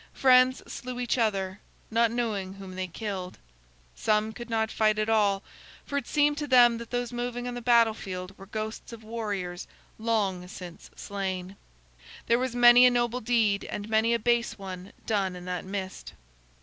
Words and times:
Friends 0.15 0.63
slew 0.65 0.99
each 0.99 1.19
other, 1.19 1.59
not 1.91 2.09
knowing 2.09 2.53
whom 2.55 2.73
they 2.73 2.87
killed. 2.87 3.37
Some 3.93 4.33
could 4.33 4.49
not 4.49 4.71
fight 4.71 4.97
at 4.97 5.09
all, 5.09 5.43
for 5.85 5.95
it 5.95 6.07
seemed 6.07 6.39
to 6.39 6.47
them 6.47 6.79
that 6.79 6.89
those 6.89 7.13
moving 7.13 7.47
on 7.47 7.53
the 7.53 7.61
battle 7.61 7.93
field 7.93 8.35
were 8.35 8.47
ghosts 8.47 8.91
of 8.93 9.03
warriors 9.03 9.67
long 9.99 10.47
since 10.47 10.89
slain. 10.95 11.55
There 12.25 12.39
was 12.39 12.55
many 12.55 12.87
a 12.87 12.89
noble 12.89 13.21
deed 13.21 13.63
and 13.65 13.87
many 13.89 14.15
a 14.15 14.17
base 14.17 14.57
one 14.57 14.91
done 15.05 15.35
in 15.35 15.45
that 15.45 15.65
mist. 15.65 16.13